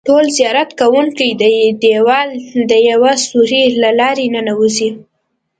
ټول 0.07 0.25
زیارت 0.37 0.69
کوونکي 0.81 1.27
د 1.41 1.43
دیوال 1.83 2.29
د 2.71 2.73
یوه 2.91 3.13
سوري 3.27 3.63
له 3.81 3.89
لارې 3.99 4.25
ننوځي. 4.35 4.89